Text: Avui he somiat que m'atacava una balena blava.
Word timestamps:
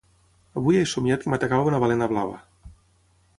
Avui 0.61 0.79
he 0.79 0.85
somiat 0.93 1.25
que 1.25 1.33
m'atacava 1.33 1.69
una 1.73 1.83
balena 1.85 2.09
blava. 2.15 2.41